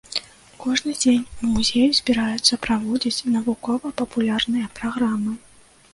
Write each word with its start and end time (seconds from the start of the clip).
Кожны 0.61 0.93
дзень 1.01 1.27
у 1.47 1.49
музеі 1.57 1.95
збіраюцца 1.99 2.59
праводзіць 2.65 3.23
навукова-папулярныя 3.35 4.71
праграмы. 4.81 5.33